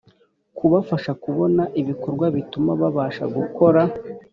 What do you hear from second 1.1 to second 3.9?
kubona ibikorwa bituma babasha gukora